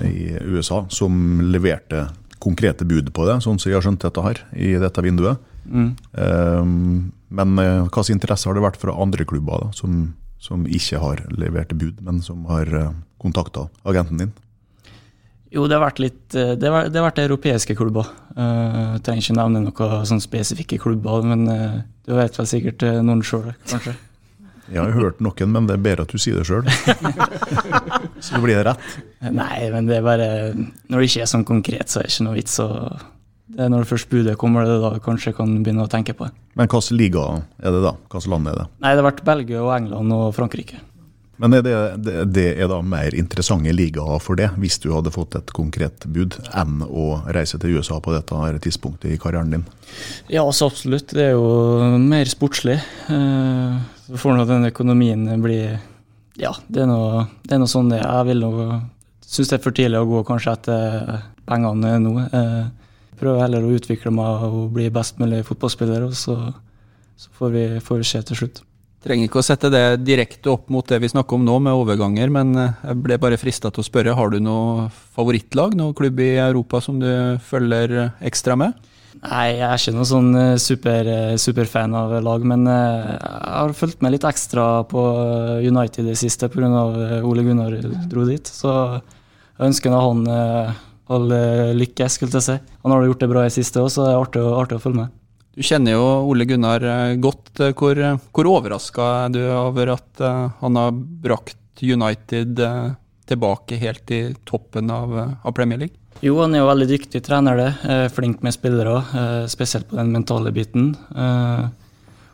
[0.07, 2.07] i, USA som leverte
[2.43, 5.41] konkrete bud på det, sånn som jeg har skjønt dette her, i dette vinduet.
[5.67, 5.89] Mm.
[6.13, 11.01] Um, men hva slags interesse har det vært fra andre klubber da, som, som ikke
[11.03, 14.35] har levert bud, men som har eh, kontakta agenten din?
[15.55, 18.09] Jo, det har vært litt eh, Det har, det har vært europeiske klubber.
[18.37, 23.23] Uh, trenger ikke nevne noen sånn spesifikke klubber, men uh, du vet vel sikkert noen
[23.25, 23.95] sjøl, kanskje?
[24.67, 26.67] Jeg har hørt noen, men det er bedre at du sier det sjøl.
[28.27, 28.97] så blir det rett.
[29.31, 30.27] Nei, men det er bare
[30.59, 32.57] Når det ikke er sånn konkret, så er det ikke noe vits.
[32.59, 36.27] det er når det først budet kommer, det da kanskje kan begynne å tenke på
[36.27, 36.35] det.
[36.59, 37.29] Men hvilken liga
[37.63, 37.95] er det da?
[38.11, 38.67] Hvilket land er det?
[38.83, 40.83] Nei, Det har vært Belgia og England og Frankrike.
[41.43, 41.75] Men er det,
[42.33, 46.39] det, er da mer interessante ligaer for det, hvis du hadde fått et konkret bud,
[46.57, 49.67] enn å reise til USA på dette tidspunktet i karrieren din?
[50.33, 51.13] Ja, så absolutt.
[51.13, 52.79] Det er jo mer sportslig.
[53.13, 55.61] Eh, så får nå den økonomien bli
[56.41, 58.51] Ja, det er noe, det er noe sånn det Jeg vil nå
[59.27, 62.15] synes det er for tidlig å gå kanskje etter pengene nå.
[62.27, 62.63] Eh,
[63.19, 66.37] prøver heller å utvikle meg og bli best mulig fotballspiller, og så,
[67.19, 68.63] så får, vi, får vi se til slutt.
[69.07, 72.31] Trenger ikke å sette det direkte opp mot det vi snakker om nå, med overganger,
[72.33, 74.17] men eh, jeg ble bare frista til å spørre.
[74.19, 77.07] Har du noe favorittlag, noen klubb i Europa som du
[77.47, 77.95] følger
[78.27, 78.75] ekstra med?
[79.23, 83.77] Nei, jeg er ikke noen sånn eh, super, eh, superfan av lag, men jeg har
[83.79, 85.05] fulgt med litt ekstra på
[85.63, 86.67] United i det siste pga.
[87.23, 87.79] Ole Gunnar
[88.11, 88.51] dro dit.
[88.51, 90.27] Så jeg ønsker han
[91.07, 91.31] all
[91.79, 92.59] lykke, skulle jeg si.
[92.83, 94.83] Han har gjort det bra i det siste òg, så det er artig, artig å
[94.83, 95.16] følge med.
[95.57, 97.55] Du kjenner jo Ole Gunnar eh, godt.
[97.65, 100.21] Eh, hvor, eh, hvor overraska er du over at
[100.61, 102.61] han har brakt United
[103.27, 105.97] tilbake helt i toppen av, av Premier League?
[106.21, 107.97] Jo, han er jo veldig dyktig trener, det.
[108.17, 109.03] Flink med spillere,
[109.53, 110.95] spesielt på den mentale biten.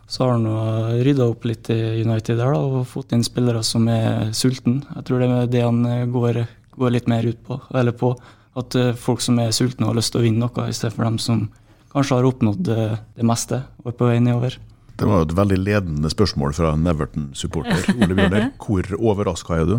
[0.07, 4.31] Så har han rydda opp litt i United der og fått inn spillere som er
[4.39, 4.85] sultne.
[5.01, 5.83] Jeg tror det er det han
[6.15, 6.45] går,
[6.79, 7.59] går litt mer ut på.
[7.99, 8.15] På
[8.63, 11.19] at folk som er sultne har lyst til å vinne noe, i stedet for dem
[11.19, 11.49] som
[11.93, 12.85] kanskje har oppnådd det,
[13.19, 14.59] det meste og er på vei nedover.
[14.99, 17.89] Det var jo et veldig ledende spørsmål fra en Everton-supporter.
[18.01, 19.77] Ole Bjørner, hvor overraska er du?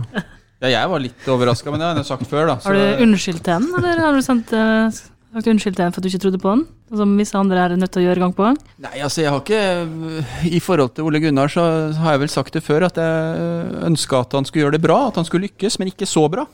[0.64, 2.48] Ja, jeg var litt overraska, men det har jeg sagt før.
[2.50, 2.60] da.
[2.60, 2.72] Så...
[2.72, 4.88] Har du unnskyldt henne, eller har du sendt, uh,
[5.36, 6.66] sagt unnskyld til henne for at du ikke trodde på den?
[6.94, 8.60] Som visse andre er nødt til å gjøre gang på gang?
[8.84, 11.64] Nei, altså jeg har ikke I forhold til Ole Gunnar så
[11.98, 15.00] har jeg vel sagt det før, at jeg ønska at han skulle gjøre det bra,
[15.10, 16.46] at han skulle lykkes, men ikke så bra.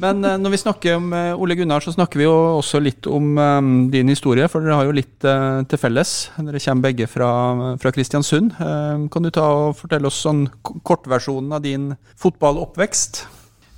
[0.00, 3.06] Men uh, når vi snakker om uh, Ole Gunnar, så snakker vi jo også litt
[3.10, 4.46] om um, din historie.
[4.48, 6.14] For dere har jo litt til felles.
[6.38, 7.28] Dere kommer begge fra,
[7.82, 8.56] fra Kristiansund.
[9.12, 13.24] kan du ta og fortelle oss sånn kortversjonen av din fotballoppvekst?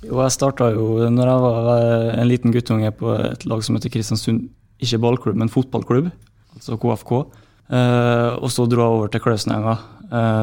[0.05, 3.93] Jo, jeg starta jo når jeg var en liten guttunge på et lag som heter
[3.93, 4.47] Kristiansund.
[4.83, 6.09] Ikke ballklubb, men fotballklubb,
[6.55, 7.11] altså KFK.
[7.15, 9.77] og så dro jeg over til Kløsnenga.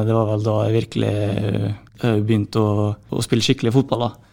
[0.07, 1.13] det var vel da jeg virkelig
[2.25, 4.07] begynte å, å spille skikkelig fotball.
[4.07, 4.32] da.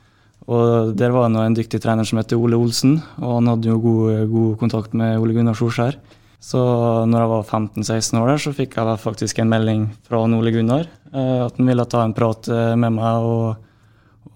[0.50, 3.78] Og Der var det en dyktig trener som heter Ole Olsen, og han hadde jo
[3.78, 5.98] god, god kontakt med Ole Gunnar Solskjær.
[6.40, 6.58] Så
[7.06, 10.86] når jeg var 15-16 år der, så fikk jeg faktisk en melding fra Ole Gunnar
[10.88, 13.60] eh, at han ville ta en prat eh, med meg og,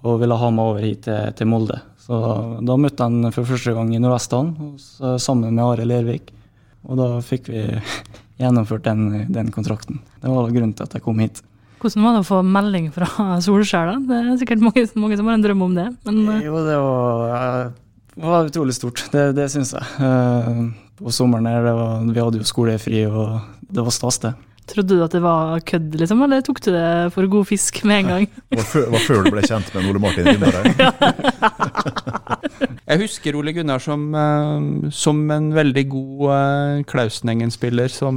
[0.04, 1.80] og ville ha meg over hit til, til, Molde.
[2.04, 2.20] Så
[2.60, 4.76] da møtte han for første gang i Nordvestland
[5.16, 6.28] sammen med Are Lervik.
[6.84, 7.64] Og da fikk vi
[8.42, 10.04] gjennomført den, den kontrakten.
[10.20, 11.40] Det var grunnen til at jeg kom hit.
[11.82, 13.08] Hvordan var det å få melding fra
[13.44, 13.92] Solskjær?
[13.92, 13.96] da?
[14.08, 15.88] Det er sikkert mange, mange, som har en drøm om det.
[16.06, 17.68] Men, eh, jo, det var,
[18.14, 18.98] det var utrolig stort.
[19.12, 19.84] Det, det syns jeg.
[20.00, 20.48] Eh,
[21.00, 23.26] på sommeren her, var, vi hadde jo skolefri, og
[23.68, 24.32] det var stas, det.
[24.70, 27.96] Trodde du at det var kødd, liksom, eller tok du det for god fisk med
[27.98, 28.24] en gang?
[28.48, 30.54] Det var før, du ble kjent med Ole Martin Gunnar?
[32.94, 36.20] Jeg husker Ole Gunnar som, eh, som en veldig god
[36.88, 38.16] Klausenengen-spiller som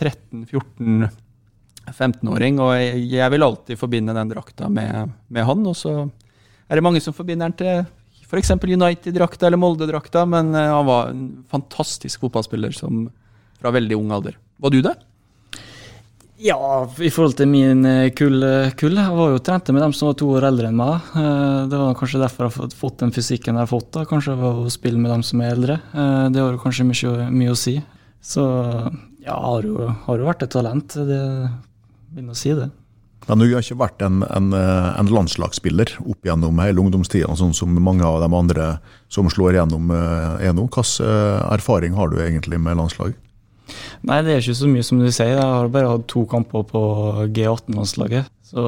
[0.00, 1.10] 13-14
[1.92, 5.66] 15-åring, og jeg vil alltid forbinde den drakta med, med, han.
[5.68, 7.86] Og så er det mange som forbinder den til
[8.28, 8.50] f.eks.
[8.60, 13.06] United-drakta eller Molde-drakta, men eh, han var en fantastisk fotballspiller som,
[13.60, 14.36] fra veldig ung alder.
[14.60, 14.94] Var du det?
[16.38, 19.94] Ja, i forhold til min eh, kull, eh, kull Jeg var jo trente med dem
[19.96, 21.08] som var to år eldre enn meg.
[21.72, 23.90] Det var kanskje derfor jeg har fått den fysikken jeg har fått.
[23.96, 25.80] da, Kanskje ved å spille med dem som er eldre.
[26.28, 27.78] Det har jo kanskje mye, mye å si.
[28.20, 28.44] Så
[29.24, 30.94] ja, har jo, har jo vært et talent.
[31.08, 31.22] Det
[32.12, 32.70] begynne å si det.
[33.28, 37.74] Men du har ikke vært en, en, en landslagsspiller opp gjennom hele ungdomstida, sånn som
[37.82, 38.68] mange av de andre
[39.12, 40.68] som slår gjennom eh, er nå.
[40.68, 43.16] Hvilken eh, erfaring har du egentlig med landslag?
[44.08, 45.34] Nei, det er ikke så mye som du sier.
[45.34, 46.82] Jeg har bare hatt to kamper på
[47.36, 48.30] G18-landslaget.
[48.48, 48.62] Så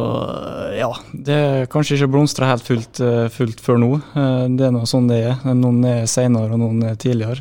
[0.76, 3.90] ja, det er kanskje ikke blomstra helt fullt, eh, fullt, før nå.
[4.58, 5.40] Det er noe sånn det er.
[5.56, 7.40] Noen er seinere og noen er tidligere.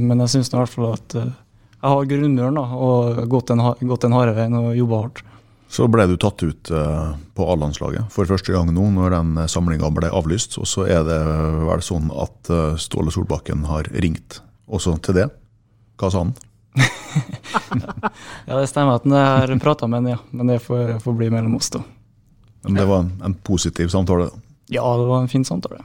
[0.00, 4.16] Men jeg syns i hvert fall at jeg har grunnmuren og gått den, gått den
[4.16, 5.26] harde veien og jobba hardt.
[5.76, 9.90] Så ble du tatt ut uh, på A-landslaget for første gang nå når den samlinga
[9.92, 10.56] ble avlyst.
[10.62, 11.18] Og så er det
[11.68, 14.40] vel sånn at uh, Ståle Solbakken har ringt
[14.72, 15.26] også til det.
[16.00, 16.32] Hva sa han?
[18.48, 20.22] ja, det stemmer at han har prata med han, ja.
[20.32, 21.82] Men det får, får bli mellom oss, da.
[22.64, 24.30] Men det var en, en positiv samtale?
[24.72, 25.84] Ja, det var en fin samtale.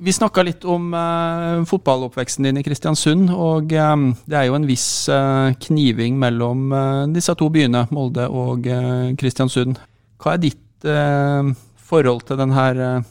[0.00, 3.28] Vi snakka litt om uh, fotballoppveksten din i Kristiansund.
[3.34, 8.24] Og um, det er jo en viss uh, kniving mellom uh, disse to byene, Molde
[8.32, 8.64] og
[9.20, 9.76] Kristiansund.
[10.20, 10.58] Hva er ditt
[11.90, 13.02] forhold til denne uh,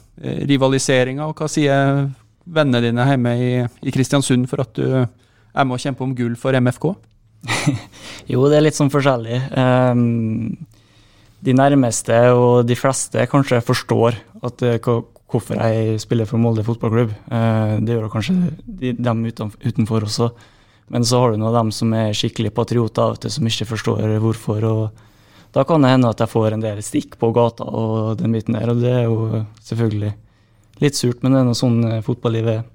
[0.49, 2.07] rivaliseringa, og hva sier
[2.49, 6.33] vennene dine hjemme i, i, Kristiansund for at du er med å kjempe om gull
[6.39, 6.89] for MFK?
[8.33, 9.43] jo, det er litt sånn forskjellig.
[9.53, 10.57] Um,
[11.45, 14.17] de nærmeste og de fleste kanskje forstår
[14.49, 14.65] at
[15.29, 17.11] hvorfor jeg spiller for Molde fotballklubb.
[17.29, 20.31] Eh, det gjør kanskje de, dem utenfor også.
[20.89, 24.65] Men så har du nå dem som er skikkelig patrioter, som ikke forstår hvorfor.
[24.65, 28.33] og Da kan det hende at jeg får en del stikk på gata og den
[28.33, 28.73] biten der.
[28.73, 30.15] Og det er jo selvfølgelig
[30.81, 32.67] litt surt, men det er noe sånn eh, fotballivet er.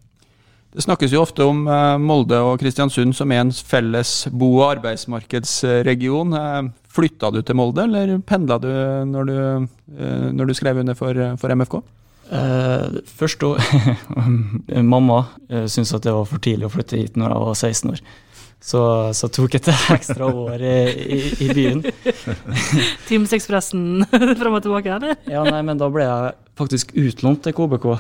[0.74, 6.38] Det snakkes jo ofte om eh, Molde og Kristiansund som en felles bo- og arbeidsmarkedsregion.
[6.94, 8.70] Flytta du til Molde, eller pendla du
[9.10, 9.36] når du,
[10.38, 11.80] når du skrev under for, for MFK?
[12.32, 13.54] Eh, først da
[14.92, 17.94] Mamma uh, syntes at det var for tidlig å flytte hit når jeg var 16
[17.94, 18.04] år.
[18.64, 18.80] Så,
[19.12, 21.82] så tok jeg et ekstra år i, i, i byen.
[23.10, 25.18] Teamsekspressen fram og tilbake, eller?
[25.28, 27.90] Ja, nei, men da ble jeg faktisk utlånt til KBK.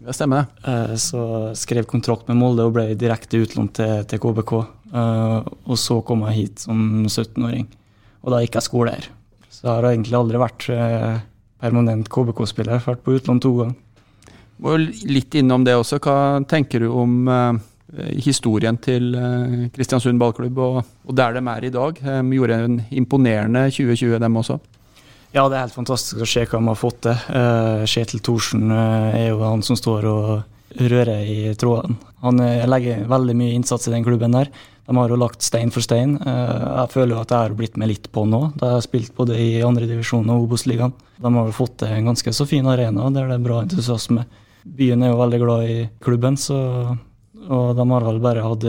[0.00, 0.72] Det stemmer, det.
[0.72, 1.22] Eh, så
[1.56, 4.54] skrev kontrakt med Molde og ble direkte utlånt til, til KBK.
[4.90, 5.40] Uh,
[5.70, 7.68] og så kom jeg hit som 17-åring,
[8.24, 9.10] og da gikk jeg skole her.
[9.48, 11.20] Så jeg har egentlig aldri vært eh,
[11.60, 13.78] permanent KBK-spiller, vært på utlån to ganger.
[14.60, 16.00] Og litt innom det også.
[16.04, 16.16] Hva
[16.48, 17.60] tenker du om eh,
[18.20, 22.02] historien til eh, Kristiansund ballklubb, og, og der de er i dag?
[22.02, 24.60] De gjorde en imponerende 2020, dem også.
[25.30, 27.18] Ja, det er helt fantastisk å se hva de har fått til.
[27.30, 32.00] Uh, Kjetil Thorsen uh, er jo han som står og rører i trådene.
[32.24, 34.50] Han uh, legger veldig mye innsats i den klubben der.
[34.90, 36.16] De har jo lagt stein for stein.
[36.18, 38.40] Uh, jeg føler jo at jeg har blitt med litt på nå.
[38.58, 40.96] Da jeg har spilt både i andredivisjon og Obos-ligaen.
[41.20, 44.26] De har jo fått til en ganske så fin arena der det er bra entusiasme.
[44.66, 46.58] Byen er jo veldig glad i klubben, så,
[47.46, 48.66] og de har vel bare hatt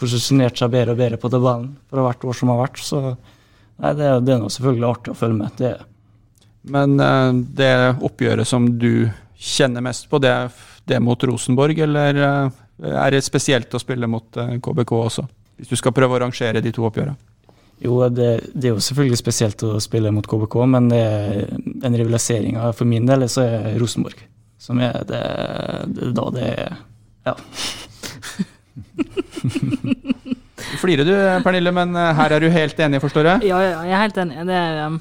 [0.00, 2.82] posisjonert seg bedre og bedre på tabellen fra hvert år som har vært.
[2.82, 3.02] så
[3.74, 5.54] Nei, det, det er nå selvfølgelig artig å følge med.
[5.58, 5.72] Det
[6.70, 7.72] Men eh, det
[8.06, 10.52] oppgjøret som du kjenner mest på, det er
[10.88, 15.26] det mot Rosenborg, eller eh, er det spesielt å spille mot eh, KBK også?
[15.60, 17.14] Hvis du skal prøve å rangere de to oppgjørene.
[17.84, 21.98] Jo, det, det er jo selvfølgelig spesielt å spille mot KBK, men det er den
[21.98, 24.22] rivaliseringa for min del så er Rosenborg.
[24.62, 25.22] Som er det,
[25.94, 26.76] det da det er
[27.24, 27.34] Ja.
[30.54, 33.50] Du flirer du, Pernille, men eh, her er du helt enig, forstår jeg?
[33.50, 34.46] Ja, ja, jeg er helt enig.
[34.48, 35.00] Det er, um,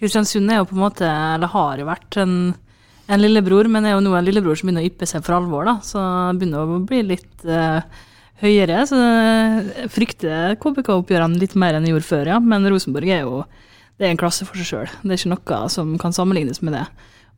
[0.00, 2.36] Kristiansund er jo på en måte, eller har jo vært en,
[3.06, 5.68] en lillebror, men er jo nå en lillebror som begynner å yppe seg for alvor,
[5.68, 5.78] da.
[5.84, 7.80] Så det begynner å bli litt eh,
[8.42, 8.82] høyere.
[8.88, 12.40] Så jeg frykter KBK-oppgjørene litt mer enn jeg gjorde før, ja.
[12.42, 13.44] Men Rosenborg er jo
[13.96, 14.88] det er en klasse for seg sjøl.
[15.02, 16.84] Det er ikke noe som kan sammenlignes med det.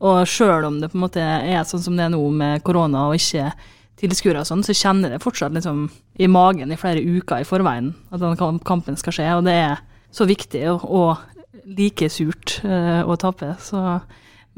[0.03, 3.09] Og sjøl om det på en måte er sånn som det er nå med korona
[3.11, 3.51] og ikke
[3.99, 5.89] tilskuere og sånn, så kjenner jeg det fortsatt liksom
[6.23, 9.29] i magen i flere uker i forveien at den kampen skal skje.
[9.39, 9.83] Og det er
[10.15, 13.53] så viktig og, og like surt uh, å tape.
[13.63, 13.83] Så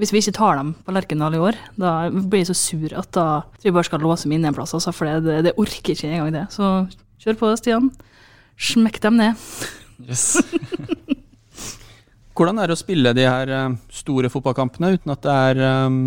[0.00, 3.10] hvis vi ikke tar dem på Lerkendal i år, da blir jeg så sur at
[3.12, 3.26] da
[3.58, 5.92] tror jeg bare skal låse meg inne en plass, altså, for det, det, det orker
[5.92, 6.46] ikke engang det.
[6.54, 6.70] Så
[7.20, 7.90] kjør på, Stian.
[8.60, 9.44] Smekk dem ned.
[10.08, 10.40] Yes.
[12.36, 15.98] Hvordan er det å spille de her eh, store fotballkampene uten at det er um,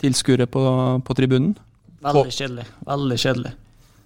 [0.00, 0.62] tilskuere på,
[1.04, 1.52] på tribunen?
[2.04, 2.64] Veldig kjedelig.
[2.88, 3.52] Veldig kjedelig.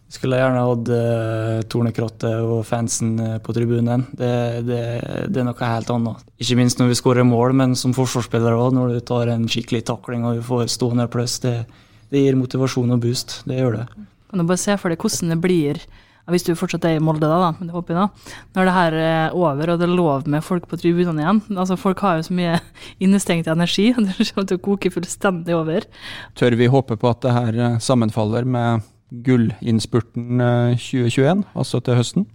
[0.09, 4.07] Skulle gjerne hatt uh, Tornekrottet og fansen eh, på tribunen.
[4.17, 4.31] Det,
[4.65, 4.81] det,
[5.29, 6.23] det er noe helt annet.
[6.41, 9.83] Ikke minst når vi skårer mål, men som forsvarsspiller òg, når du tar en skikkelig
[9.91, 11.37] takling og du får stående applaus.
[11.45, 11.59] Det,
[12.09, 13.43] det gir motivasjon og boost.
[13.45, 13.87] Det gjør det.
[14.31, 15.85] Kan du bare se for deg hvordan det blir
[16.29, 18.75] hvis du fortsatt er i Molde, da, da, men det håper jeg da, når det
[18.77, 21.41] her er over og det er lov med folk på tribunene igjen.
[21.57, 22.59] Altså, Folk har jo så mye
[23.05, 25.89] innestengt energi, og det kommer til å koke fullstendig over.
[26.39, 31.99] Tør vi håpe på at det her eh, sammenfaller med gullinnspurten eh, 2021, altså til
[31.99, 32.27] høsten?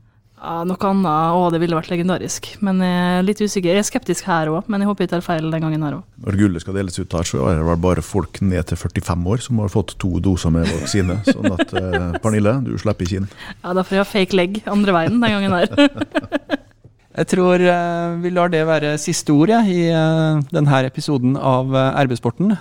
[0.43, 2.49] Ja, noe annet, å, det ville vært legendarisk.
[2.65, 3.77] Men jeg er litt usikker.
[3.77, 6.03] Jeg er skeptisk her òg, men jeg håper jeg tar feil den gangen her òg.
[6.25, 9.29] Når gullet skal deles ut her, så er det vel bare folk ned til 45
[9.31, 11.21] år som har fått to doser med vaksine.
[11.29, 13.31] Sånn at eh, Pernille, du slipper ikke inn.
[13.61, 16.59] Ja, da får jeg ha fake leg andre veien den gangen her.
[17.13, 21.99] Jeg tror eh, vi lar det være siste ord i eh, denne episoden av eh,
[22.07, 22.55] RB-sporten.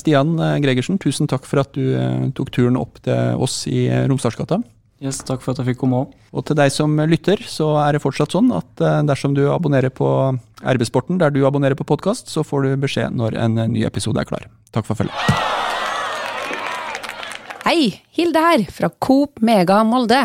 [0.00, 0.32] Stian
[0.64, 4.62] Gregersen, tusen takk for at du tok turen opp til oss i Romsdalsgata.
[5.04, 6.16] Yes, takk for at jeg fikk komme òg.
[6.32, 10.08] Og til deg som lytter, så er det fortsatt sånn at dersom du abonnerer på
[10.64, 14.26] RB-sporten der du abonnerer på podkast, så får du beskjed når en ny episode er
[14.30, 14.48] klar.
[14.74, 15.14] Takk for følget.
[17.68, 20.24] Hei, Hilde her, fra Coop Mega Molde.